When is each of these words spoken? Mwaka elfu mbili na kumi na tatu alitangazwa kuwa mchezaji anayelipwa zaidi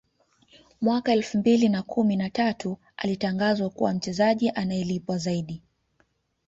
Mwaka 0.81 1.11
elfu 1.11 1.37
mbili 1.37 1.69
na 1.69 1.81
kumi 1.83 2.15
na 2.15 2.29
tatu 2.29 2.77
alitangazwa 2.97 3.69
kuwa 3.69 3.93
mchezaji 3.93 4.49
anayelipwa 4.49 5.17
zaidi 5.17 5.61